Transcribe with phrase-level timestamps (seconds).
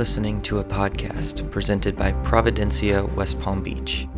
[0.00, 4.08] Listening to a podcast presented by Providencia West Palm Beach,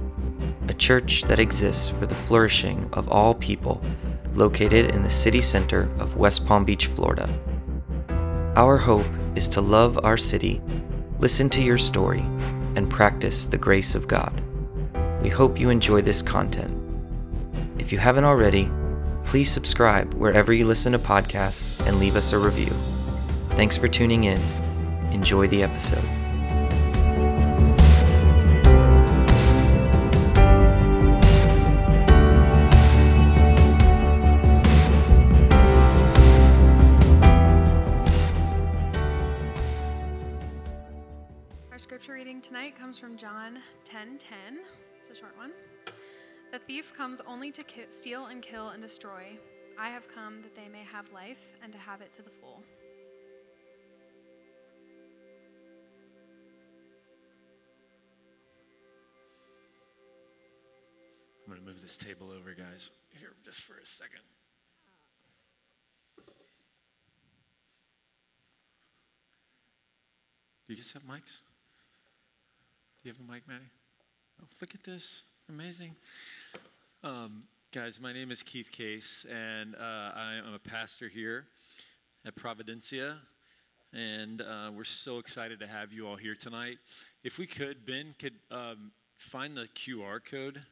[0.69, 3.83] a church that exists for the flourishing of all people
[4.33, 7.29] located in the city center of West Palm Beach, Florida.
[8.55, 10.63] Our hope is to love our city,
[11.19, 12.23] listen to your story,
[12.77, 14.41] and practice the grace of God.
[15.21, 16.73] We hope you enjoy this content.
[17.81, 18.71] If you haven't already,
[19.25, 22.73] please subscribe wherever you listen to podcasts and leave us a review.
[23.57, 24.62] Thanks for tuning in.
[25.13, 26.03] Enjoy the episode.
[41.71, 44.59] Our scripture reading tonight comes from John 10:10.
[44.99, 45.53] It's a short one.
[46.51, 49.39] The thief comes only to steal and kill and destroy.
[49.79, 52.63] I have come that they may have life and to have it to the full.
[61.53, 64.21] I'm going to move this table over, guys, here just for a second.
[70.67, 71.41] Do you guys have mics?
[73.03, 73.69] Do you have a mic, Maddie?
[74.41, 75.25] Oh, look at this.
[75.51, 75.95] Amazing.
[77.05, 81.45] Um, guys, my name is Keith Case, and uh, I am a pastor here
[82.25, 83.17] at Providencia.
[83.93, 86.79] And uh, we're so excited to have you all here tonight.
[87.23, 90.63] If we could, Ben could um, find the QR code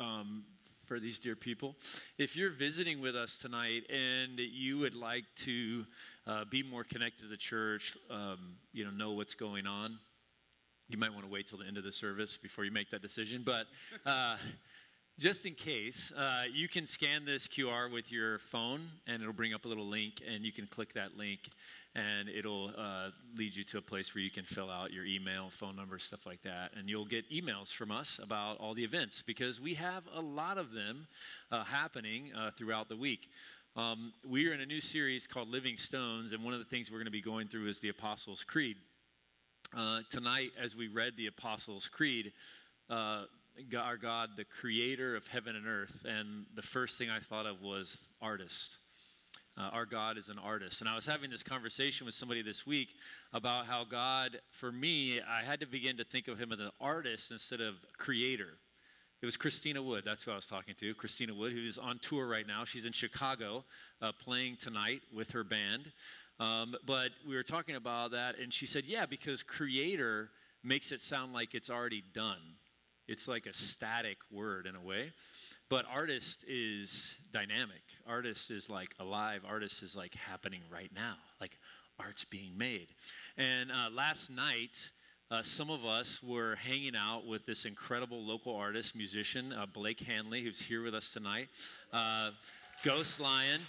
[0.00, 0.44] um,
[0.86, 1.76] for these dear people.
[2.18, 5.86] If you're visiting with us tonight and you would like to
[6.26, 9.98] uh, be more connected to the church, um, you know, know what's going on,
[10.88, 13.02] you might want to wait till the end of the service before you make that
[13.02, 13.42] decision.
[13.44, 13.66] But
[14.04, 14.36] uh,
[15.20, 19.52] just in case, uh, you can scan this QR with your phone and it'll bring
[19.52, 21.40] up a little link, and you can click that link
[21.94, 25.50] and it'll uh, lead you to a place where you can fill out your email,
[25.50, 26.70] phone number, stuff like that.
[26.74, 30.56] And you'll get emails from us about all the events because we have a lot
[30.56, 31.06] of them
[31.52, 33.28] uh, happening uh, throughout the week.
[33.76, 36.90] Um, we are in a new series called Living Stones, and one of the things
[36.90, 38.78] we're going to be going through is the Apostles' Creed.
[39.76, 42.32] Uh, tonight, as we read the Apostles' Creed,
[42.88, 43.24] uh,
[43.76, 47.62] Our God, the creator of heaven and earth, and the first thing I thought of
[47.62, 48.76] was artist.
[49.58, 50.80] Uh, our God is an artist.
[50.80, 52.88] And I was having this conversation with somebody this week
[53.32, 56.70] about how God, for me, I had to begin to think of him as an
[56.80, 58.58] artist instead of creator.
[59.20, 60.04] It was Christina Wood.
[60.06, 60.94] That's who I was talking to.
[60.94, 62.64] Christina Wood, who's on tour right now.
[62.64, 63.64] She's in Chicago
[64.00, 65.92] uh, playing tonight with her band.
[66.38, 70.30] Um, but we were talking about that, and she said, Yeah, because creator
[70.64, 72.38] makes it sound like it's already done.
[73.08, 75.12] It's like a static word in a way.
[75.68, 77.82] But artist is dynamic.
[78.06, 79.42] Artist is like alive.
[79.48, 81.14] Artist is like happening right now.
[81.40, 81.56] Like
[81.98, 82.88] art's being made.
[83.36, 84.90] And uh, last night,
[85.30, 90.00] uh, some of us were hanging out with this incredible local artist, musician, uh, Blake
[90.00, 91.48] Hanley, who's here with us tonight.
[91.92, 92.30] Uh,
[92.82, 93.60] Ghost Lion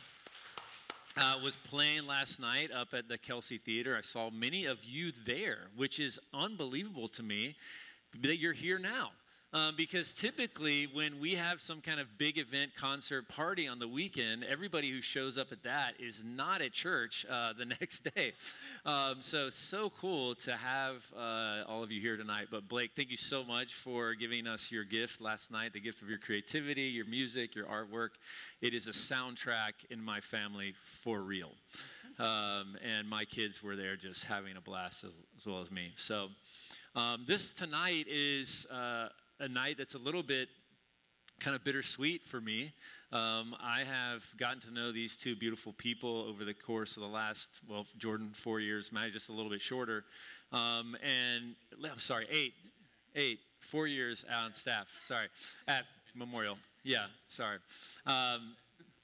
[1.17, 3.95] uh, was playing last night up at the Kelsey Theater.
[3.95, 7.55] I saw many of you there, which is unbelievable to me
[8.21, 9.11] that you're here now.
[9.53, 13.87] Um, because typically, when we have some kind of big event, concert, party on the
[13.87, 18.31] weekend, everybody who shows up at that is not at church uh, the next day.
[18.85, 22.47] Um, so, so cool to have uh, all of you here tonight.
[22.49, 26.01] But, Blake, thank you so much for giving us your gift last night the gift
[26.01, 28.11] of your creativity, your music, your artwork.
[28.61, 31.51] It is a soundtrack in my family for real.
[32.19, 35.91] Um, and my kids were there just having a blast as, as well as me.
[35.97, 36.29] So,
[36.93, 39.07] um, this tonight is uh,
[39.41, 40.47] a night that's a little bit
[41.39, 42.71] kind of bittersweet for me.
[43.11, 47.09] Um, I have gotten to know these two beautiful people over the course of the
[47.09, 50.05] last, well, Jordan, four years, Maddie just a little bit shorter.
[50.53, 52.53] Um, and I'm sorry, eight,
[53.15, 55.27] eight, four years on staff, sorry,
[55.67, 55.85] at
[56.15, 56.57] Memorial.
[56.83, 57.57] Yeah, sorry.
[58.05, 58.55] Um,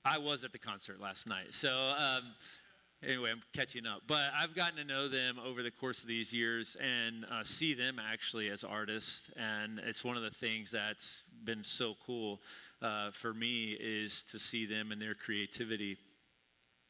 [0.06, 1.54] I was at the concert last night.
[1.54, 2.24] So, um,
[3.04, 4.04] anyway, I'm catching up.
[4.08, 7.74] But I've gotten to know them over the course of these years and uh, see
[7.74, 9.32] them actually as artists.
[9.36, 12.42] And it's one of the things that's been so cool
[12.82, 15.98] uh, for me is to see them and their creativity.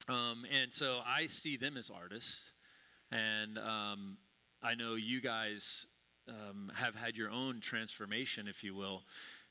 [0.10, 2.52] Um, and so I see them as artists.
[3.12, 4.18] And um,
[4.62, 5.88] I know you guys
[6.28, 9.04] um, have had your own transformation, if you will.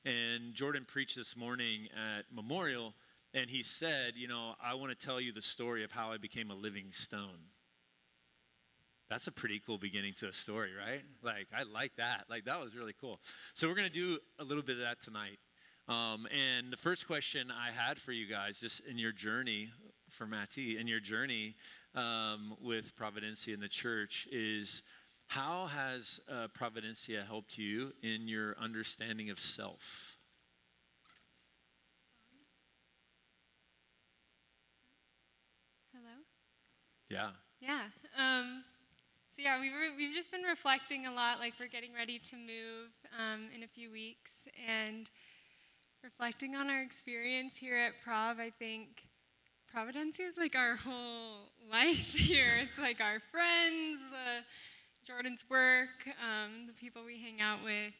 [0.04, 2.94] And Jordan preached this morning at Memorial
[3.36, 6.16] and he said, You know, I want to tell you the story of how I
[6.16, 7.50] became a living stone.
[9.08, 11.02] That's a pretty cool beginning to a story, right?
[11.22, 12.24] Like, I like that.
[12.28, 13.20] Like, that was really cool.
[13.54, 15.38] So, we're going to do a little bit of that tonight.
[15.86, 19.68] Um, and the first question I had for you guys, just in your journey,
[20.10, 21.54] for Maddie, in your journey
[21.94, 24.82] um, with Providencia and the church, is
[25.26, 30.15] How has uh, Providencia helped you in your understanding of self?
[37.08, 37.30] Yeah.
[37.60, 37.84] Yeah.
[38.18, 38.64] Um,
[39.30, 41.38] so yeah, we were, we've just been reflecting a lot.
[41.38, 45.08] Like we're getting ready to move um, in a few weeks, and
[46.02, 48.38] reflecting on our experience here at Prov.
[48.38, 49.04] I think
[49.74, 52.54] Providencia is like our whole life here.
[52.60, 54.44] It's like our friends, the
[55.06, 57.92] Jordan's work, um, the people we hang out with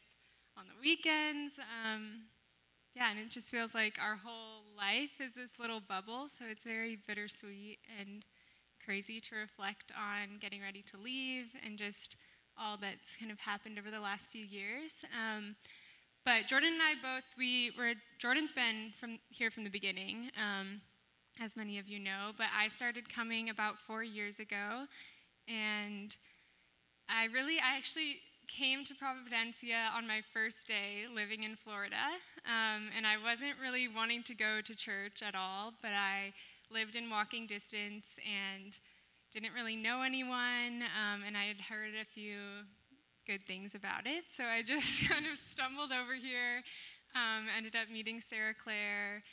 [0.57, 1.53] on the weekends.
[1.85, 2.23] Um,
[2.95, 6.29] yeah, and it just feels like our whole life is this little bubble.
[6.29, 8.25] So it's very bittersweet and
[8.87, 12.15] crazy to reflect on getting ready to leave and just
[12.57, 15.03] all that's kind of happened over the last few years.
[15.11, 15.57] Um,
[16.23, 20.79] but Jordan and I both, we were, Jordan's been from here from the beginning, um,
[21.41, 24.85] as many of you know, but I started coming about four years ago.
[25.49, 26.15] And
[27.09, 32.15] I really, I actually came to Providencia on my first day living in Florida.
[32.45, 36.31] Um, and I wasn't really wanting to go to church at all, but I
[36.71, 38.77] lived in walking distance and
[39.31, 42.37] didn't really know anyone, um, and I had heard a few
[43.25, 44.25] good things about it.
[44.29, 46.63] So I just kind of stumbled over here,
[47.15, 49.23] um, ended up meeting Sarah Claire,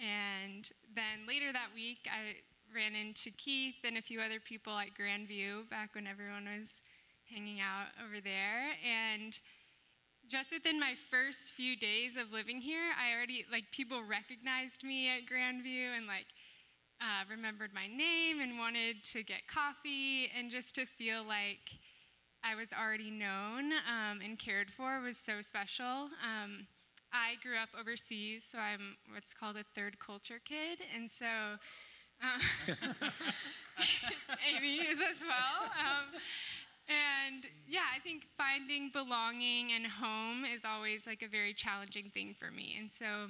[0.00, 2.40] and then later that week I
[2.74, 6.80] ran into Keith and a few other people at Grandview back when everyone was
[7.28, 8.72] hanging out over there.
[8.80, 9.38] And
[10.28, 15.08] just within my first few days of living here, I already, like, people recognized me
[15.08, 16.26] at Grandview and, like,
[17.02, 21.58] uh, remembered my name and wanted to get coffee, and just to feel like
[22.44, 26.08] I was already known um, and cared for was so special.
[26.22, 26.68] Um,
[27.12, 31.26] I grew up overseas, so I'm what's called a third culture kid, and so
[32.22, 32.38] uh,
[34.48, 35.70] Amy is as well.
[35.74, 36.20] Um,
[36.88, 42.34] and yeah, I think finding belonging and home is always like a very challenging thing
[42.38, 43.28] for me, and so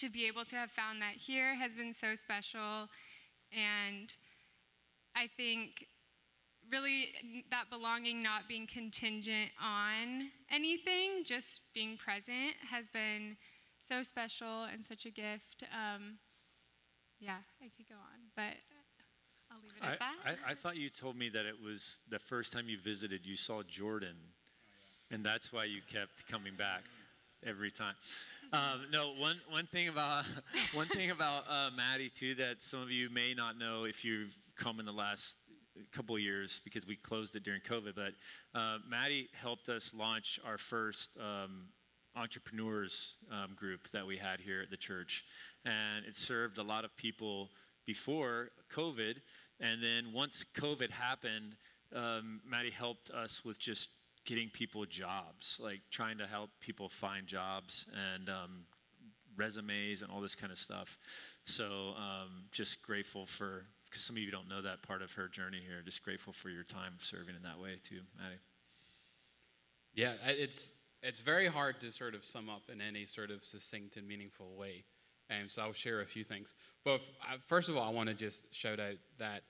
[0.00, 2.88] to be able to have found that here has been so special.
[3.52, 4.12] And
[5.14, 5.86] I think
[6.72, 7.08] really
[7.50, 13.36] that belonging not being contingent on anything, just being present, has been
[13.80, 15.64] so special and such a gift.
[15.72, 16.18] Um,
[17.18, 18.56] yeah, I could go on, but
[19.50, 20.14] I'll leave it I, at that.
[20.24, 23.36] I, I, thought you told me that it was the first time you visited, you
[23.36, 24.16] saw Jordan,
[25.10, 26.82] and that's why you kept coming back
[27.46, 27.94] every time.
[28.52, 30.24] Um, no, one, one thing about
[30.74, 34.36] one thing about uh, Maddie too that some of you may not know if you've
[34.56, 35.36] come in the last
[35.92, 37.94] couple years because we closed it during COVID.
[37.94, 38.12] But
[38.54, 41.68] uh, Maddie helped us launch our first um,
[42.16, 45.24] entrepreneurs um, group that we had here at the church,
[45.64, 47.50] and it served a lot of people
[47.86, 49.16] before COVID.
[49.60, 51.54] And then once COVID happened,
[51.94, 53.90] um, Maddie helped us with just
[54.24, 58.64] getting people jobs, like trying to help people find jobs and um,
[59.36, 60.98] resumes and all this kind of stuff.
[61.44, 65.28] So um, just grateful for, because some of you don't know that part of her
[65.28, 65.82] journey here.
[65.84, 68.38] Just grateful for your time serving in that way too, Maddie.
[69.94, 73.96] Yeah, it's it's very hard to sort of sum up in any sort of succinct
[73.96, 74.84] and meaningful way.
[75.30, 76.54] And so I'll share a few things.
[76.84, 79.42] But uh, first of all, I want to just shout out that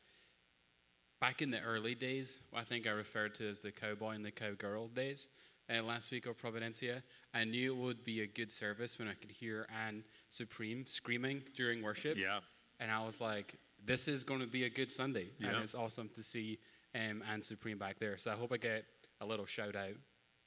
[1.21, 4.31] back in the early days, I think I referred to as the cowboy and the
[4.31, 5.29] cowgirl days,
[5.71, 7.03] uh, last week of Providencia,
[7.35, 11.43] I knew it would be a good service when I could hear Anne Supreme screaming
[11.55, 12.17] during worship.
[12.17, 12.41] Yeah.
[12.81, 15.29] And I was like, this is going to be a good Sunday.
[15.39, 15.49] Yeah.
[15.49, 16.59] And it's awesome to see
[16.95, 18.19] um, Anne Supreme back there.
[18.19, 18.85] So I hope I get
[19.21, 19.95] a little shout out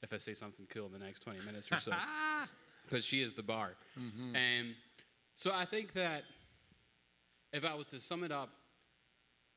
[0.02, 1.92] if I say something cool in the next 20 minutes or so.
[2.86, 3.76] Because she is the bar.
[3.98, 4.36] Mm-hmm.
[4.36, 4.76] Um,
[5.36, 6.24] so I think that
[7.54, 8.50] if I was to sum it up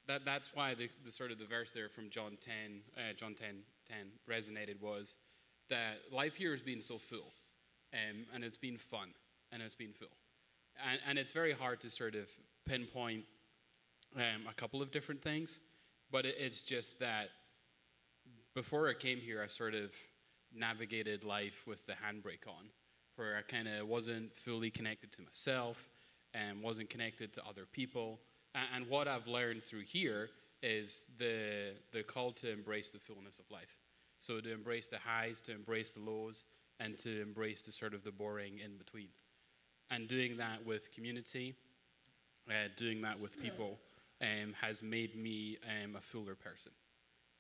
[0.09, 2.53] that, that's why the, the sort of the verse there from John 10,
[2.97, 3.49] uh, John 10,
[3.89, 3.97] 10
[4.29, 5.19] resonated was
[5.69, 7.33] that life here has been so full,
[7.93, 9.09] um, and it's been fun,
[9.53, 10.09] and it's been full.
[10.89, 12.29] And, and it's very hard to sort of
[12.67, 13.25] pinpoint
[14.17, 15.61] um, a couple of different things,
[16.11, 17.31] but it, it's just that
[18.55, 19.95] before I came here, I sort of
[20.55, 22.67] navigated life with the handbrake on,
[23.17, 25.89] where I kind of wasn't fully connected to myself
[26.33, 28.21] and wasn't connected to other people
[28.75, 30.31] and what I've learned through here
[30.63, 33.77] is the, the call to embrace the fullness of life.
[34.19, 36.47] So to embrace the highs, to embrace the lows,
[36.81, 39.09] and to embrace the sort of the boring in between.
[39.91, 41.55] And doing that with community,
[42.49, 43.79] uh, doing that with people,
[44.21, 46.73] um, has made me um, a fuller person.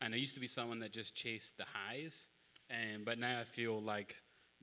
[0.01, 2.29] And I used to be someone that just chased the highs,
[2.71, 4.15] um, but now I feel like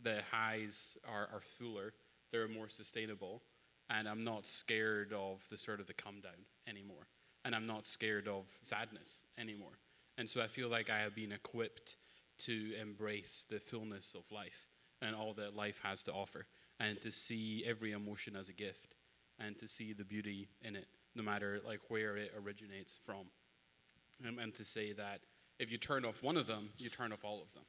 [0.01, 1.93] the highs are, are fuller,
[2.31, 3.41] they're more sustainable,
[3.89, 7.07] and I'm not scared of the sort of the come down anymore,
[7.45, 9.77] and I'm not scared of sadness anymore.
[10.17, 11.97] And so I feel like I have been equipped
[12.39, 14.67] to embrace the fullness of life
[15.01, 16.45] and all that life has to offer,
[16.79, 18.95] and to see every emotion as a gift,
[19.39, 23.25] and to see the beauty in it, no matter like where it originates from,
[24.27, 25.19] um, and to say that
[25.59, 27.63] if you turn off one of them, you turn off all of them.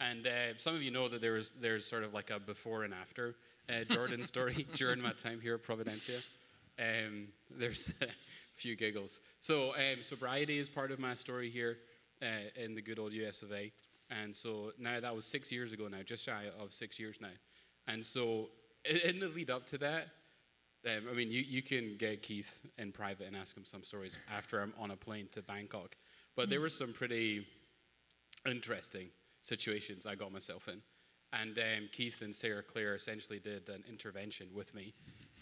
[0.00, 2.94] And uh, some of you know that there's there's sort of like a before and
[2.94, 3.36] after
[3.68, 6.24] uh, Jordan story during my time here at Providencia.
[6.78, 8.06] Um, there's a
[8.56, 9.20] few giggles.
[9.40, 11.78] So um, sobriety is part of my story here
[12.22, 13.72] uh, in the good old US of A.
[14.10, 17.28] And so now that was six years ago now, just shy of six years now.
[17.88, 18.50] And so
[19.04, 20.08] in the lead up to that,
[20.86, 24.18] um, I mean, you, you can get Keith in private and ask him some stories
[24.34, 25.96] after I'm on a plane to Bangkok.
[26.36, 27.46] But there were some pretty
[28.46, 29.08] interesting
[29.40, 30.82] situations I got myself in.
[31.40, 34.94] And um, Keith and Sarah Claire essentially did an intervention with me.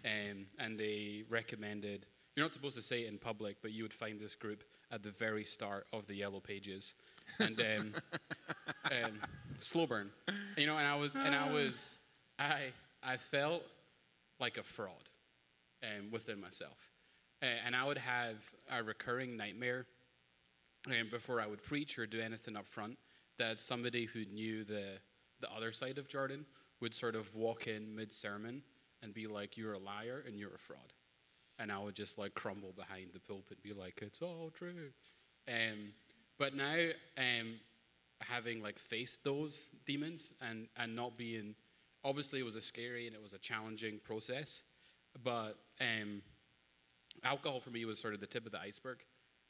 [0.05, 3.93] Um, and they recommended, you're not supposed to say it in public, but you would
[3.93, 6.95] find this group at the very start of the Yellow Pages.
[7.39, 7.95] And um,
[8.87, 9.21] um,
[9.59, 10.11] slow burn.
[10.57, 11.99] You know, and I was, and I was,
[12.39, 12.73] I,
[13.03, 13.63] I felt
[14.41, 15.09] like a fraud
[15.83, 16.79] um, within myself.
[17.43, 18.37] Uh, and I would have
[18.71, 19.87] a recurring nightmare
[20.87, 22.99] um, before I would preach or do anything up front
[23.39, 24.99] that somebody who knew the,
[25.43, 26.47] the other side of Jordan
[26.81, 28.63] would sort of walk in mid sermon
[29.03, 30.93] and be like, You're a liar and you're a fraud.
[31.59, 34.91] And I would just like crumble behind the pulpit and be like, It's all true.
[35.49, 35.93] Um,
[36.39, 36.77] but now,
[37.19, 37.55] um,
[38.21, 41.55] having like faced those demons and, and not being,
[42.05, 44.63] obviously, it was a scary and it was a challenging process.
[45.23, 46.23] But um,
[47.25, 48.99] alcohol for me was sort of the tip of the iceberg,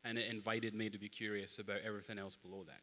[0.04, 2.80] and it invited me to be curious about everything else below that.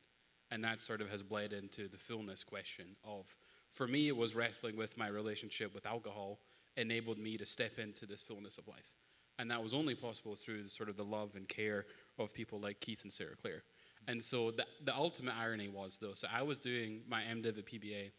[0.52, 3.26] And that sort of has bled into the fullness question of,
[3.72, 6.40] for me, it was wrestling with my relationship with alcohol
[6.78, 8.94] enabled me to step into this fullness of life.
[9.38, 11.86] And that was only possible through the, sort of the love and care
[12.18, 13.64] of people like Keith and Sarah Claire.
[14.08, 17.66] And so the, the ultimate irony was, though, so I was doing my MDiv at
[17.66, 18.12] PBA,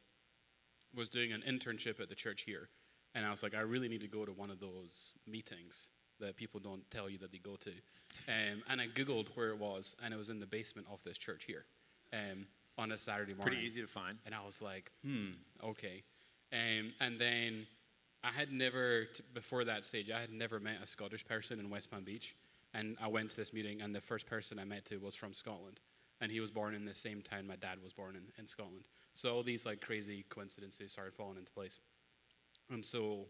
[0.94, 2.68] was doing an internship at the church here.
[3.14, 6.36] And I was like, I really need to go to one of those meetings that
[6.36, 7.70] people don't tell you that they go to.
[8.28, 11.18] Um, and I Googled where it was, and it was in the basement of this
[11.18, 11.64] church here
[12.12, 12.46] um,
[12.78, 13.54] on a Saturday morning.
[13.54, 14.18] Pretty easy to find.
[14.26, 15.30] And I was like, hmm,
[15.62, 16.02] okay.
[16.52, 17.66] Um, and then
[18.24, 21.70] I had never, t- before that stage, I had never met a Scottish person in
[21.70, 22.34] West Palm Beach.
[22.72, 25.32] And I went to this meeting, and the first person I met to was from
[25.34, 25.80] Scotland.
[26.20, 28.84] And he was born in the same town my dad was born in, in Scotland.
[29.12, 31.80] So all these like crazy coincidences started falling into place.
[32.70, 33.26] And so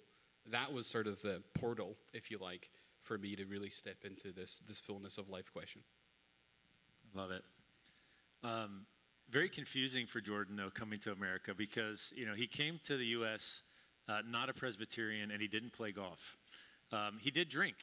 [0.51, 2.71] that was sort of the portal, if you like,
[3.03, 5.83] for me to really step into this, this fullness of life question.
[7.15, 7.43] Love it.
[8.43, 8.87] Um,
[9.31, 13.07] very confusing for Jordan though coming to America because you know he came to the
[13.07, 13.63] U.S.
[14.09, 16.37] Uh, not a Presbyterian and he didn't play golf.
[16.91, 17.77] Um, he did drink.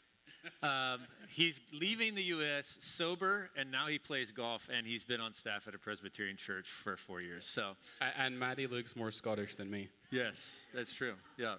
[0.62, 2.78] Um, he's leaving the U.S.
[2.82, 6.68] sober and now he plays golf and he's been on staff at a Presbyterian church
[6.68, 7.46] for four years.
[7.46, 7.76] So
[8.18, 9.88] And Maddie looks more Scottish than me.
[10.12, 11.14] yes, that's true.
[11.38, 11.56] Yeah.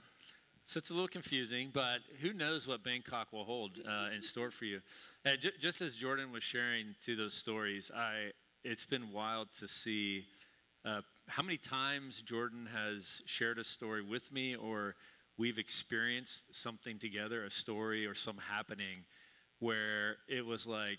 [0.67, 4.51] So it's a little confusing, but who knows what Bangkok will hold uh, in store
[4.51, 4.81] for you.
[5.25, 8.33] And ju- just as Jordan was sharing to those stories, I
[8.65, 10.27] it's been wild to see
[10.85, 14.95] uh, how many times Jordan has shared a story with me, or
[15.37, 19.05] we've experienced something together, a story or some happening,
[19.59, 20.99] where it was like,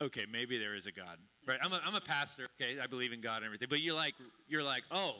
[0.00, 1.58] okay, maybe there is a God, right?
[1.62, 4.14] I'm a, I'm a pastor, okay, I believe in God and everything, but you're like,
[4.48, 5.16] you're like, oh,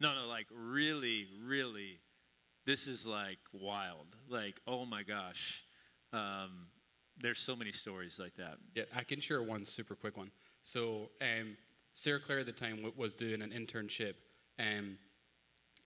[0.00, 2.00] no, no, like really, really
[2.64, 4.16] this is like wild.
[4.28, 5.64] Like, oh my gosh.
[6.12, 6.66] Um,
[7.20, 8.56] there's so many stories like that.
[8.74, 10.30] Yeah, I can share one super quick one.
[10.62, 11.56] So, um,
[11.92, 14.14] Sarah Claire at the time w- was doing an internship
[14.58, 14.96] um,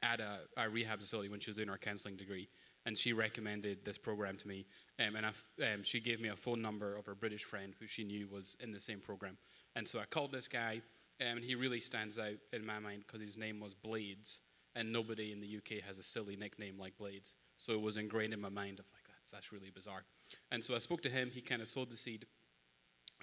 [0.02, 2.48] at a, a rehab facility when she was doing her counseling degree,
[2.84, 4.66] and she recommended this program to me.
[5.00, 8.04] Um, and um, she gave me a phone number of her British friend who she
[8.04, 9.36] knew was in the same program.
[9.74, 10.80] And so I called this guy,
[11.20, 14.40] um, and he really stands out in my mind because his name was Blades,
[14.76, 17.36] and nobody in the UK has a silly nickname like Blades.
[17.58, 20.04] So it was ingrained in my mind of like that's that's really bizarre.
[20.52, 21.30] And so I spoke to him.
[21.32, 22.26] He kind of sowed the seed.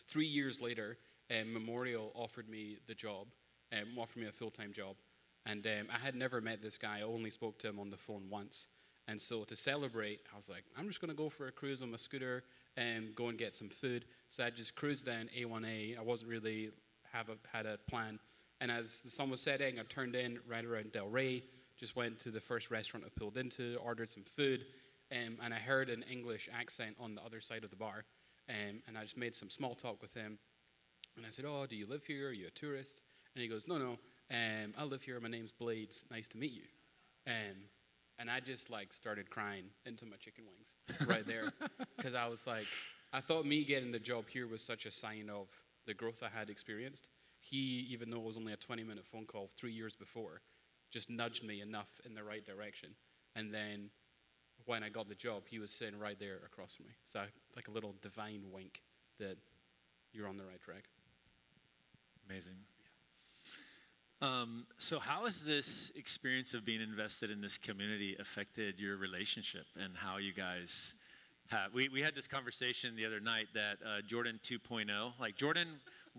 [0.07, 0.97] Three years later,
[1.31, 3.27] um, Memorial offered me the job,
[3.71, 4.95] um, offered me a full time job.
[5.45, 7.97] And um, I had never met this guy, I only spoke to him on the
[7.97, 8.67] phone once.
[9.07, 11.81] And so to celebrate, I was like, I'm just going to go for a cruise
[11.81, 12.43] on my scooter
[12.77, 14.05] and go and get some food.
[14.29, 15.99] So I just cruised down A1A.
[15.99, 16.71] I wasn't really
[17.11, 18.19] have a, had a plan.
[18.61, 21.43] And as the sun was setting, I turned in right around Delray,
[21.77, 24.67] just went to the first restaurant I pulled into, ordered some food,
[25.11, 28.05] um, and I heard an English accent on the other side of the bar.
[28.49, 30.37] Um, and I just made some small talk with him.
[31.17, 32.29] And I said, Oh, do you live here?
[32.29, 33.01] Are you a tourist?
[33.35, 33.97] And he goes, No, no,
[34.31, 35.19] um, I live here.
[35.19, 36.05] My name's Blades.
[36.11, 36.63] Nice to meet you.
[37.27, 37.55] Um,
[38.19, 40.75] and I just like started crying into my chicken wings
[41.07, 41.51] right there
[41.97, 42.65] because I was like,
[43.11, 45.47] I thought me getting the job here was such a sign of
[45.85, 47.09] the growth I had experienced.
[47.39, 50.41] He, even though it was only a 20 minute phone call three years before,
[50.91, 52.89] just nudged me enough in the right direction.
[53.35, 53.89] And then
[54.65, 56.93] when I got the job, he was sitting right there across from me.
[57.05, 57.21] So,
[57.55, 58.81] like a little divine wink
[59.19, 59.37] that
[60.13, 60.85] you're on the right track.
[62.33, 62.55] Amazing.
[64.19, 69.65] Um, so, how has this experience of being invested in this community affected your relationship
[69.79, 70.95] and how you guys
[71.51, 71.75] have?
[71.75, 75.67] We, we had this conversation the other night that uh, Jordan 2.0, like Jordan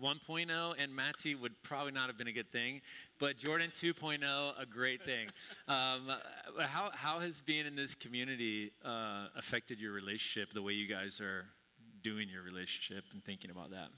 [0.01, 2.79] 1.0 and Maddie would probably not have been a good thing,
[3.19, 4.23] but Jordan 2.0,
[4.57, 5.27] a great thing.
[5.67, 6.11] Um,
[6.59, 11.19] how, how has being in this community uh, affected your relationship, the way you guys
[11.19, 11.45] are
[12.03, 13.89] doing your relationship and thinking about that?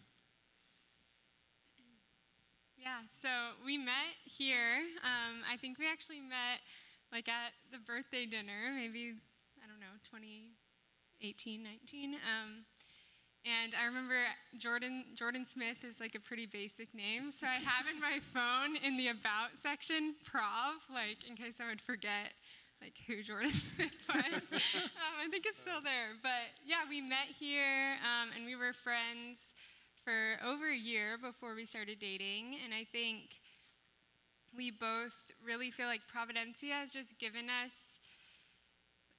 [2.88, 3.27] Yeah, so
[3.65, 4.72] we met here.
[5.03, 6.63] Um, I think we actually met
[7.12, 9.12] like at the birthday dinner, maybe,
[9.60, 12.15] I don't know, 2018, 19.
[12.15, 12.63] Um,
[13.44, 14.15] and I remember
[14.56, 17.29] Jordan, Jordan Smith is like a pretty basic name.
[17.29, 21.67] So I have in my phone in the about section, Prov, like in case I
[21.67, 22.39] would forget
[22.79, 24.48] like who Jordan Smith was.
[24.56, 26.15] um, I think it's still there.
[26.24, 29.51] But yeah, we met here um, and we were friends
[30.08, 32.56] for over a year before we started dating.
[32.64, 33.42] And I think
[34.56, 35.12] we both
[35.46, 38.00] really feel like Providencia has just given us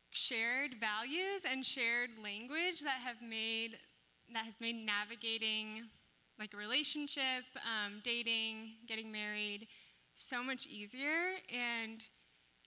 [0.09, 3.77] shared values and shared language that have made
[4.33, 5.85] that has made navigating
[6.39, 9.69] like a relationship, um, dating, getting married
[10.15, 12.03] so much easier and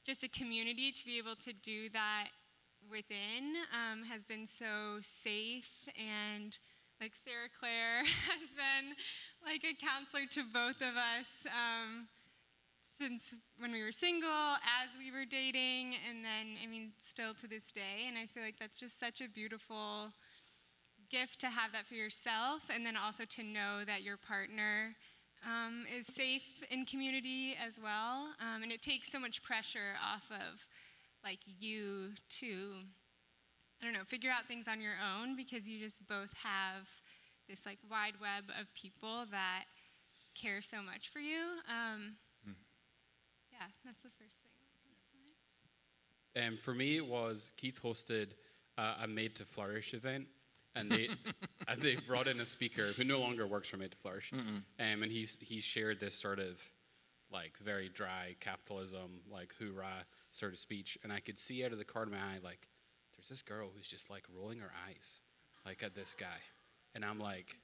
[0.05, 2.27] just a community to be able to do that
[2.87, 6.57] within um, has been so safe and
[7.01, 8.93] like Sarah Claire has been
[9.43, 12.07] like a counselor to both of us um,
[12.93, 17.47] since when we were single, as we were dating, and then, I mean, still to
[17.47, 18.05] this day.
[18.07, 20.13] And I feel like that's just such a beautiful
[21.09, 24.95] gift to have that for yourself, and then also to know that your partner
[25.43, 28.29] um, is safe in community as well.
[28.39, 30.63] Um, and it takes so much pressure off of
[31.23, 32.09] like you
[32.41, 32.85] to
[33.81, 36.87] I don't know, figure out things on your own because you just both have
[37.49, 39.65] this like wide web of people that
[40.35, 41.41] care so much for you.
[41.67, 42.15] Um,
[42.47, 42.53] mm.
[43.51, 44.51] Yeah, that's the first thing.
[46.35, 48.33] And um, for me, it was Keith hosted
[48.77, 50.27] uh, a Made to Flourish event,
[50.75, 51.09] and they
[51.67, 54.63] and they brought in a speaker who no longer works for Made to Flourish, um,
[54.79, 56.61] and he's he's shared this sort of
[57.31, 61.77] like very dry capitalism, like hoorah sort of speech, and I could see out of
[61.77, 62.67] the corner of my eye like
[63.21, 65.21] there's this girl who's just like rolling her eyes,
[65.63, 66.39] like at this guy.
[66.95, 67.55] And I'm like,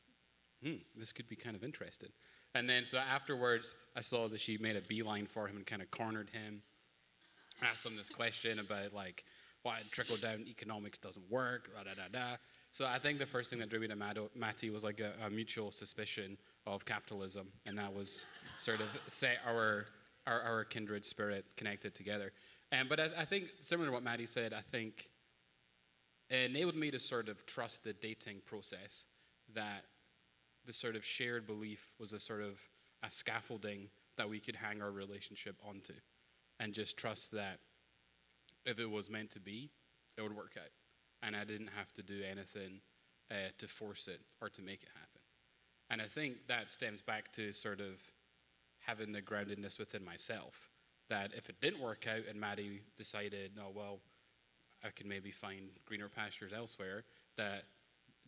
[0.64, 2.10] hmm, this could be kind of interesting.
[2.54, 5.82] And then so afterwards, I saw that she made a beeline for him and kind
[5.82, 6.62] of cornered him,
[7.64, 9.26] asked him this question about like
[9.64, 12.36] why trickle down economics doesn't work, da da da da.
[12.72, 15.30] So I think the first thing that drew me to Maddie was like a, a
[15.32, 19.86] mutual suspicion of capitalism, and that was sort of set our
[20.28, 22.32] our, our kindred spirit connected together.
[22.72, 25.10] And but I, I think similar to what Maddie said, I think
[26.30, 29.06] enabled me to sort of trust the dating process
[29.54, 29.84] that
[30.66, 32.60] the sort of shared belief was a sort of
[33.04, 33.88] a scaffolding
[34.18, 35.94] that we could hang our relationship onto
[36.60, 37.60] and just trust that
[38.66, 39.70] if it was meant to be
[40.18, 40.72] it would work out
[41.24, 42.82] and i didn't have to do anything
[43.32, 45.22] uh, to force it or to make it happen.
[45.90, 48.02] And i think that stems back to sort of
[48.80, 50.70] having the groundedness within myself
[51.10, 54.00] that if it didn't work out and maddie decided no well
[54.84, 57.04] I could maybe find greener pastures elsewhere,
[57.38, 57.64] that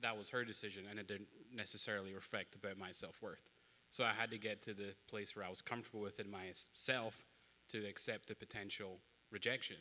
[0.01, 3.51] that was her decision and it didn't necessarily reflect about my self worth.
[3.91, 7.25] So I had to get to the place where I was comfortable within myself
[7.69, 8.99] to accept the potential
[9.31, 9.77] rejection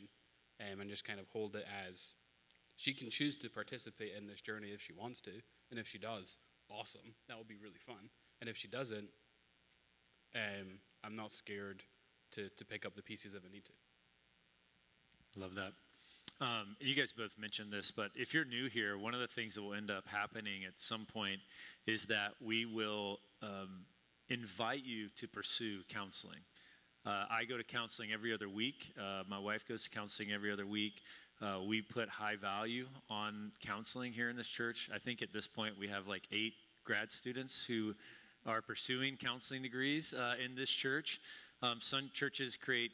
[0.59, 2.15] um, and just kind of hold it as
[2.75, 5.31] she can choose to participate in this journey if she wants to.
[5.69, 6.37] And if she does,
[6.71, 7.13] awesome.
[7.27, 8.09] That will be really fun.
[8.41, 9.09] And if she doesn't,
[10.35, 11.83] um, I'm not scared
[12.31, 13.73] to, to pick up the pieces if I need to.
[15.39, 15.73] Love that.
[16.41, 19.55] Um, you guys both mentioned this, but if you're new here, one of the things
[19.55, 21.39] that will end up happening at some point
[21.85, 23.85] is that we will um,
[24.29, 26.39] invite you to pursue counseling.
[27.05, 28.93] Uh, I go to counseling every other week.
[28.97, 31.01] Uh, my wife goes to counseling every other week.
[31.41, 34.89] Uh, we put high value on counseling here in this church.
[34.93, 36.53] I think at this point we have like eight
[36.85, 37.95] grad students who
[38.45, 41.19] are pursuing counseling degrees uh, in this church.
[41.61, 42.91] Um, some churches create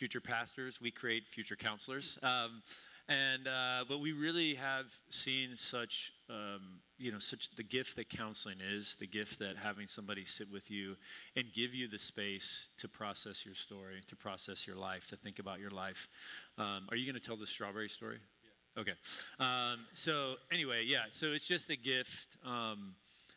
[0.00, 2.18] future pastors, we create future counselors.
[2.22, 2.62] Um,
[3.10, 8.08] and uh, but we really have seen such um, you know such the gift that
[8.08, 10.96] counseling is the gift that having somebody sit with you
[11.36, 15.38] and give you the space to process your story to process your life to think
[15.38, 16.08] about your life
[16.56, 18.82] um, are you going to tell the strawberry story yeah.
[18.82, 18.94] okay
[19.40, 22.94] um, so anyway yeah so it's just a gift um,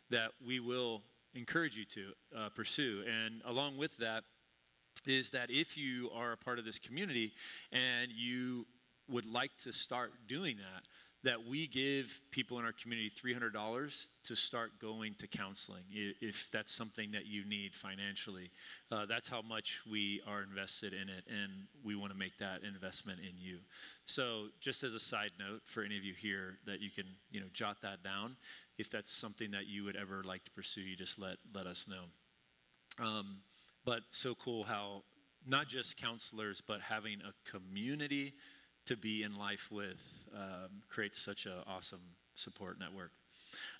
[0.08, 1.02] that we will
[1.34, 3.04] encourage you to uh, pursue.
[3.06, 4.24] And along with that,
[5.06, 7.32] is that if you are a part of this community
[7.72, 8.66] and you
[9.08, 10.84] would like to start doing that,
[11.24, 16.72] that we give people in our community $300 to start going to counseling if that's
[16.72, 18.50] something that you need financially.
[18.92, 21.50] Uh, that's how much we are invested in it, and
[21.82, 23.58] we want to make that investment in you.
[24.04, 27.40] So, just as a side note for any of you here, that you can you
[27.40, 28.36] know jot that down.
[28.76, 31.88] If that's something that you would ever like to pursue, you just let let us
[31.88, 33.04] know.
[33.04, 33.38] Um,
[33.84, 35.02] but so cool how
[35.46, 38.34] not just counselors, but having a community
[38.86, 42.00] to be in life with um, creates such an awesome
[42.34, 43.12] support network.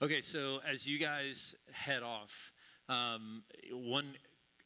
[0.03, 2.53] Okay, so as you guys head off,
[2.89, 4.15] um, one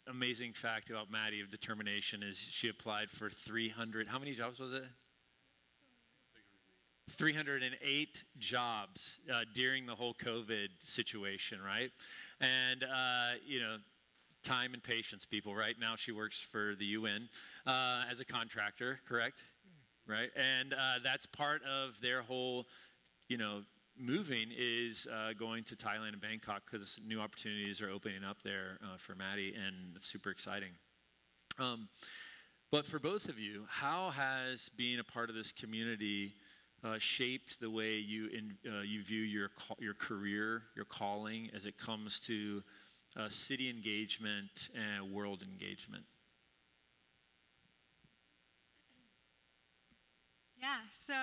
[0.09, 4.09] amazing fact about Maddie of determination is she applied for 300.
[4.09, 4.85] How many jobs was it?
[7.11, 11.91] 308 jobs uh, during the whole COVID situation, right?
[12.41, 13.77] And, uh, you know,
[14.43, 15.55] time and patience, people.
[15.55, 17.29] Right now, she works for the UN
[17.67, 19.43] uh, as a contractor, correct?
[20.09, 20.31] right?
[20.35, 22.67] And uh, that's part of their whole,
[23.29, 23.63] you know,
[23.97, 28.79] moving is uh, going to Thailand and Bangkok because new opportunities are opening up there
[28.83, 30.71] uh, for Maddie, and it's super exciting.
[31.59, 31.89] Um,
[32.71, 36.35] but for both of you, how has being a part of this community
[36.85, 41.67] uh, shaped the way you in, uh, you view your your career, your calling, as
[41.67, 42.63] it comes to
[43.17, 46.05] uh, city engagement and world engagement?
[50.57, 51.15] Yeah, so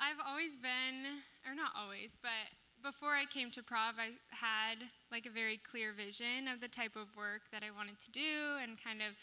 [0.00, 2.52] I've always been, or not always, but
[2.82, 6.96] before I came to Prov, I had like a very clear vision of the type
[6.96, 9.16] of work that I wanted to do and kind of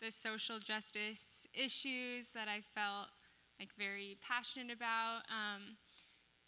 [0.00, 3.08] the social justice issues that I felt
[3.58, 5.22] like very passionate about.
[5.30, 5.78] Um,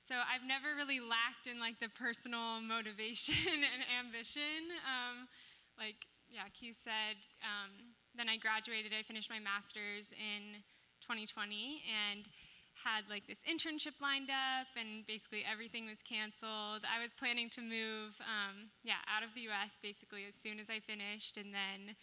[0.06, 4.70] so I've never really lacked in like the personal motivation and ambition.
[4.86, 5.26] Um,
[5.74, 7.18] like yeah, Keith said.
[7.42, 7.74] Um,
[8.14, 8.94] then I graduated.
[8.94, 10.62] I finished my master's in
[11.02, 12.30] 2020 and
[12.76, 17.64] had like this internship lined up and basically everything was canceled i was planning to
[17.64, 21.96] move um, yeah out of the us basically as soon as i finished and then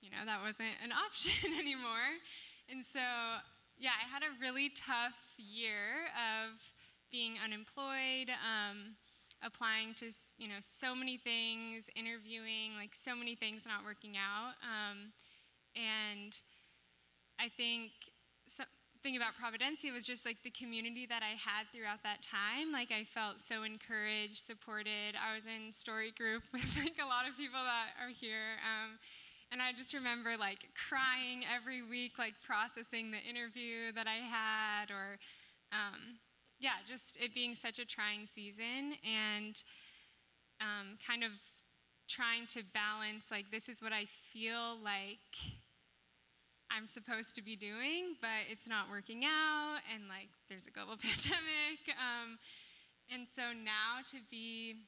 [0.00, 2.16] you know that wasn't an option anymore
[2.72, 3.04] and so
[3.76, 6.56] yeah i had a really tough year of
[7.10, 8.96] being unemployed um,
[9.44, 14.54] applying to you know so many things interviewing like so many things not working out
[14.64, 15.12] um,
[15.76, 16.36] and
[17.38, 17.92] i think
[18.48, 22.72] something about Providencia was just like the community that I had throughout that time.
[22.72, 25.14] Like I felt so encouraged, supported.
[25.14, 28.58] I was in story group with like a lot of people that are here.
[28.66, 28.98] Um,
[29.52, 34.90] and I just remember like crying every week, like processing the interview that I had,
[34.90, 35.22] or
[35.70, 36.18] um,
[36.58, 39.62] yeah, just it being such a trying season and
[40.60, 41.30] um, kind of
[42.08, 45.18] trying to balance like this is what I feel like
[46.70, 50.96] I'm supposed to be doing, but it's not working out, and like there's a global
[51.02, 51.80] pandemic.
[51.94, 52.38] Um,
[53.12, 54.82] and so now to be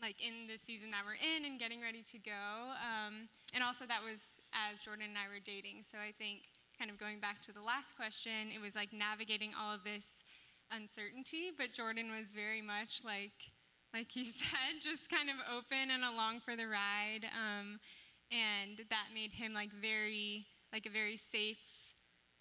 [0.00, 3.84] like in the season that we're in and getting ready to go, um, and also
[3.86, 5.82] that was as Jordan and I were dating.
[5.82, 9.52] So I think kind of going back to the last question, it was like navigating
[9.52, 10.24] all of this
[10.70, 13.52] uncertainty, but Jordan was very much like,
[13.92, 17.26] like he said, just kind of open and along for the ride.
[17.34, 17.78] Um,
[18.30, 21.58] and that made him like very like a very safe,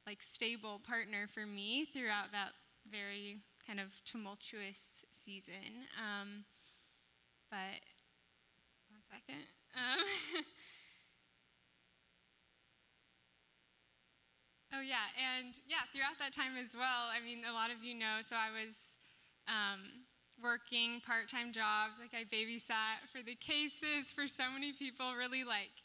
[0.06, 2.54] like stable partner for me throughout that
[2.90, 5.86] very kind of tumultuous season.
[5.98, 6.46] Um,
[7.50, 7.82] but
[8.90, 9.44] one second.
[9.76, 10.44] Um,
[14.74, 17.10] oh yeah, and yeah, throughout that time as well.
[17.10, 18.22] I mean, a lot of you know.
[18.22, 18.98] So I was.
[19.50, 20.06] Um,
[20.40, 25.84] working part-time jobs like i babysat for the cases for so many people really like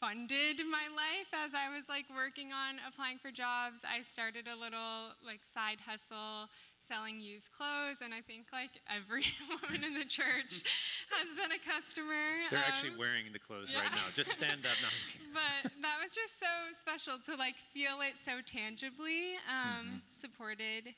[0.00, 3.84] funded my life as I was like working on applying for jobs.
[3.84, 6.48] I started a little like side hustle
[6.90, 10.66] selling used clothes, and I think like every woman in the church
[11.14, 12.50] has been a customer.
[12.50, 13.86] They're um, actually wearing the clothes yeah.
[13.86, 14.10] right now.
[14.18, 14.90] Just stand up now.
[15.38, 20.10] but that was just so special to like feel it so tangibly um, mm-hmm.
[20.10, 20.90] supported,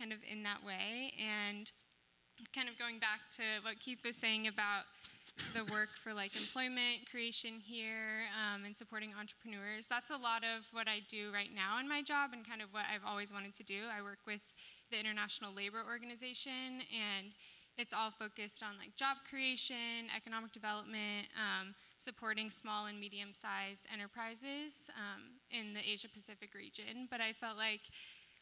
[0.00, 1.70] kind of in that way, and
[2.56, 4.88] kind of going back to what Keith was saying about
[5.52, 9.86] the work for like employment creation here um, and supporting entrepreneurs.
[9.86, 12.72] That's a lot of what I do right now in my job and kind of
[12.72, 13.84] what I've always wanted to do.
[13.92, 14.40] I work with
[14.90, 17.32] the International Labor Organization and
[17.78, 24.88] it's all focused on like job creation, economic development, um, supporting small and medium-sized enterprises
[24.96, 27.06] um, in the Asia Pacific region.
[27.10, 27.84] But I felt like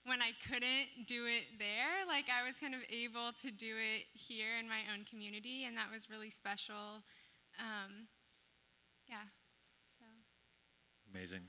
[0.07, 4.07] when I couldn't do it there, like I was kind of able to do it
[4.13, 7.03] here in my own community, and that was really special.
[7.59, 8.07] Um,
[9.09, 9.27] yeah.
[9.99, 10.07] So.
[11.11, 11.43] Amazing.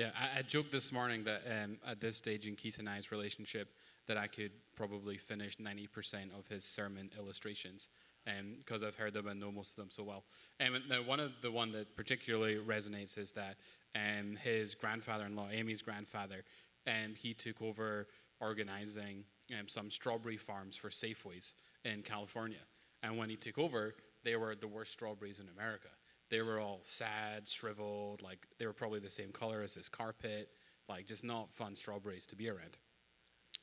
[0.00, 3.12] Yeah, I, I joked this morning that um, at this stage in Keith and I's
[3.12, 3.68] relationship,
[4.06, 7.90] that I could probably finish 90% of his sermon illustrations
[8.24, 10.24] because um, I've heard them and know most of them so well.
[10.58, 13.56] Um, and now one of the one that particularly resonates is that
[13.94, 16.44] um, his grandfather-in-law, Amy's grandfather,
[16.86, 18.08] um, he took over
[18.40, 21.52] organizing um, some strawberry farms for Safeways
[21.84, 22.64] in California.
[23.02, 25.88] And when he took over, they were the worst strawberries in America.
[26.30, 30.48] They were all sad, shriveled, like they were probably the same color as this carpet,
[30.88, 32.76] like just not fun strawberries to be around.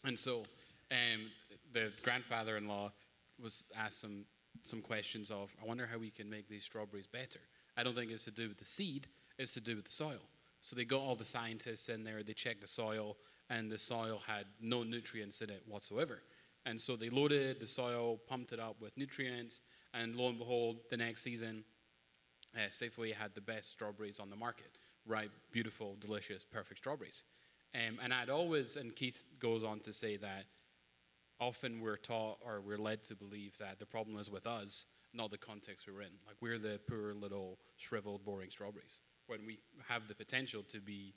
[0.03, 0.43] And so
[0.91, 1.31] um,
[1.73, 2.91] the grandfather-in-law
[3.41, 4.25] was asked some
[4.63, 7.39] some questions of, I wonder how we can make these strawberries better.
[7.77, 10.19] I don't think it's to do with the seed, it's to do with the soil.
[10.61, 13.17] So they got all the scientists in there, they checked the soil,
[13.49, 16.23] and the soil had no nutrients in it whatsoever.
[16.65, 19.61] And so they loaded the soil, pumped it up with nutrients,
[19.93, 21.63] and lo and behold, the next season,
[22.57, 24.77] uh, Safeway had the best strawberries on the market.
[25.05, 27.23] Ripe, beautiful, delicious, perfect strawberries.
[27.75, 30.45] Um, and I'd always, and Keith goes on to say that
[31.39, 35.31] often we're taught or we're led to believe that the problem is with us, not
[35.31, 36.11] the context we're in.
[36.25, 39.01] Like we're the poor little shriveled, boring strawberries.
[39.27, 41.13] When we have the potential to be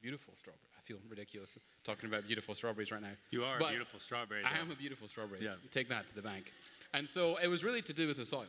[0.00, 0.60] beautiful strawberry.
[0.76, 3.14] I feel ridiculous talking about beautiful strawberries right now.
[3.30, 4.42] You are but a beautiful strawberry.
[4.44, 5.40] I am a beautiful strawberry.
[5.42, 5.54] Yeah.
[5.70, 6.52] Take that to the bank.
[6.92, 8.46] And so it was really to do with the soil.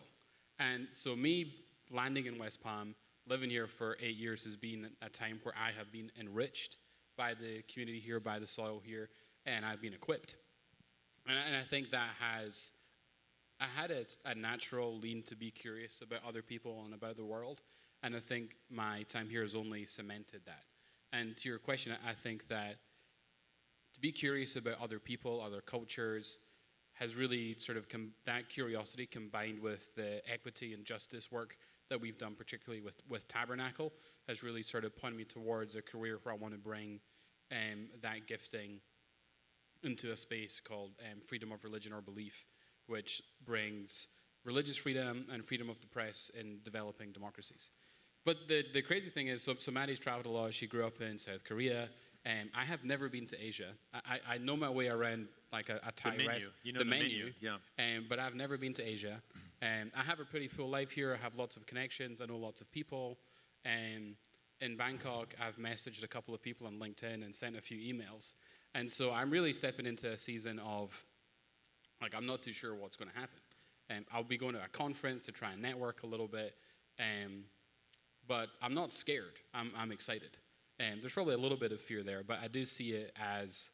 [0.59, 1.53] And so me
[1.93, 2.95] landing in West Palm,
[3.27, 6.77] living here for eight years has been a time where I have been enriched
[7.15, 9.09] by the community here, by the soil here,
[9.45, 10.35] and I've been equipped.
[11.27, 12.71] And, and I think that has,
[13.59, 17.25] I had a, a natural lean to be curious about other people and about the
[17.25, 17.61] world.
[18.01, 20.65] And I think my time here has only cemented that.
[21.13, 22.77] And to your question, I think that
[23.93, 26.39] to be curious about other people, other cultures,
[26.93, 31.57] has really sort of com- that curiosity combined with the equity and justice work
[31.89, 33.93] that we've done, particularly with, with Tabernacle,
[34.27, 36.99] has really sort of pointed me towards a career where I want to bring
[37.51, 38.79] um, that gifting
[39.83, 42.45] into a space called um, freedom of religion or belief,
[42.87, 44.07] which brings
[44.45, 47.71] religious freedom and freedom of the press in developing democracies.
[48.25, 50.53] But the, the crazy thing is, so, so Maddie's traveled a lot.
[50.53, 51.89] She grew up in South Korea.
[52.25, 53.71] Um, I have never been to Asia.
[53.93, 56.47] I, I know my way around like a, a Thai the menu.
[56.63, 57.55] You know the, the menu, menu, yeah.
[57.77, 59.21] Um, but I've never been to Asia.
[59.63, 61.17] Um, I have a pretty full life here.
[61.17, 62.19] I have lots of connections.
[62.19, 63.17] I know lots of people.
[63.65, 64.15] Um,
[64.59, 68.33] in Bangkok, I've messaged a couple of people on LinkedIn and sent a few emails.
[68.75, 71.05] And so I'm really stepping into a season of,
[72.01, 73.39] like, I'm not too sure what's going to happen.
[73.89, 76.55] Um, I'll be going to a conference to try and network a little bit,
[76.99, 77.45] um,
[78.27, 79.39] but I'm not scared.
[79.53, 80.37] I'm, I'm excited.
[80.81, 83.71] Um, there's probably a little bit of fear there, but I do see it as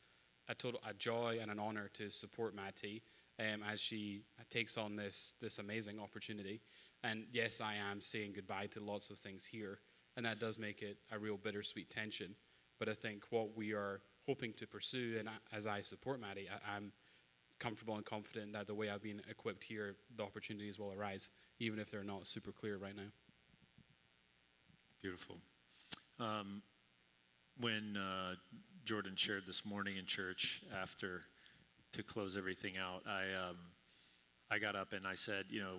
[0.50, 3.02] a total a joy and an honor to support Maddie
[3.40, 6.62] um, as she takes on this this amazing opportunity.
[7.04, 9.80] And yes, I am saying goodbye to lots of things here,
[10.18, 12.36] and that does make it a real bittersweet tension.
[12.78, 16.76] But I think what we are hoping to pursue, and as I support Maddie, I,
[16.76, 16.92] I'm
[17.60, 21.80] comfortable and confident that the way I've been equipped here, the opportunities will arise, even
[21.80, 23.12] if they're not super clear right now.
[25.02, 25.38] Beautiful.
[26.20, 26.62] Um,
[27.60, 28.36] when uh,
[28.86, 31.22] Jordan shared this morning in church after
[31.94, 33.58] to close everything out, I um,
[34.52, 35.78] I got up and I said, you know,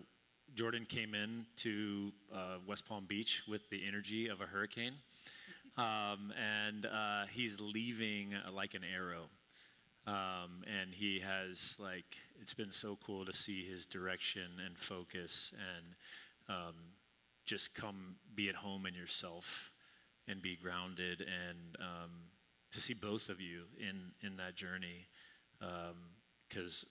[0.54, 4.94] Jordan came in to uh, West Palm Beach with the energy of a hurricane,
[5.76, 6.32] um,
[6.66, 9.24] and uh, he's leaving like an arrow.
[10.06, 15.52] Um, and he has like it's been so cool to see his direction and focus
[15.54, 16.74] and um,
[17.44, 19.70] just come be at home in yourself
[20.26, 22.10] and be grounded and um,
[22.72, 25.06] to see both of you in in that journey
[26.48, 26.84] because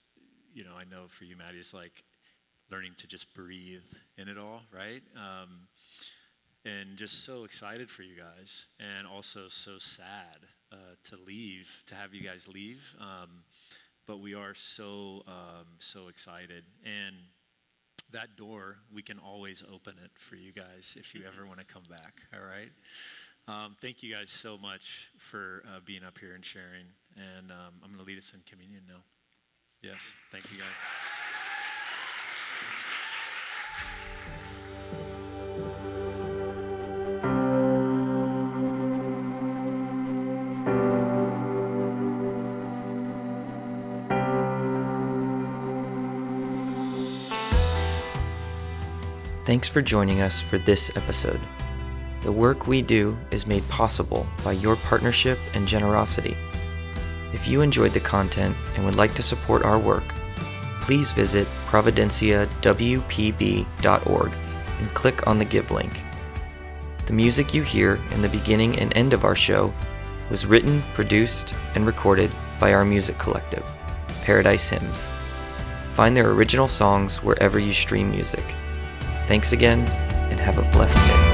[0.54, 2.04] you know I know for you Maddie it's like
[2.70, 3.82] learning to just breathe
[4.16, 5.02] in it all right?
[5.16, 5.68] Um,
[6.64, 11.94] and just so excited for you guys and also so sad uh, to leave to
[11.94, 12.94] have you guys leave.
[13.00, 13.42] Um,
[14.06, 16.64] but we are so um, so excited.
[16.84, 17.16] And
[18.12, 21.66] that door we can always open it for you guys if you ever want to
[21.66, 22.70] come back all right?
[23.48, 27.74] Um, thank you guys so much for uh, being up here and sharing and um,
[27.82, 29.02] i'm going to lead us in communion now
[29.82, 30.66] yes thank you guys
[49.50, 51.40] Thanks for joining us for this episode.
[52.22, 56.36] The work we do is made possible by your partnership and generosity.
[57.32, 60.04] If you enjoyed the content and would like to support our work,
[60.80, 64.32] please visit providenciawpb.org
[64.78, 66.02] and click on the Give link.
[67.06, 69.72] The music you hear in the beginning and end of our show
[70.30, 73.64] was written, produced, and recorded by our music collective,
[74.22, 75.08] Paradise Hymns.
[75.94, 78.54] Find their original songs wherever you stream music.
[79.26, 79.88] Thanks again,
[80.30, 81.29] and have a blessed day.